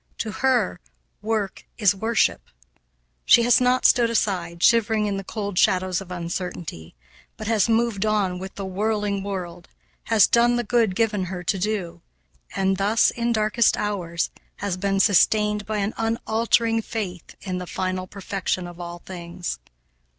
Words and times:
To 0.17 0.31
her, 0.31 0.79
work 1.21 1.67
is 1.77 1.93
worship. 1.93 2.49
She 3.23 3.43
has 3.43 3.61
not 3.61 3.85
stood 3.85 4.09
aside, 4.09 4.63
shivering 4.63 5.05
in 5.05 5.17
the 5.17 5.23
cold 5.23 5.59
shadows 5.59 6.01
of 6.01 6.09
uncertainty, 6.09 6.95
but 7.37 7.45
has 7.45 7.69
moved 7.69 8.03
on 8.03 8.39
with 8.39 8.55
the 8.55 8.65
whirling 8.65 9.21
world, 9.21 9.67
has 10.05 10.25
done 10.25 10.55
the 10.55 10.63
good 10.63 10.95
given 10.95 11.25
her 11.25 11.43
to 11.43 11.59
do, 11.59 12.01
and 12.55 12.77
thus, 12.77 13.11
in 13.11 13.31
darkest 13.31 13.77
hours, 13.77 14.31
has 14.55 14.75
been 14.75 14.99
sustained 14.99 15.67
by 15.67 15.77
an 15.77 15.93
unfaltering 15.97 16.81
faith 16.81 17.35
in 17.41 17.59
the 17.59 17.67
final 17.67 18.07
perfection 18.07 18.65
of 18.65 18.79
all 18.79 19.03
things. 19.05 19.59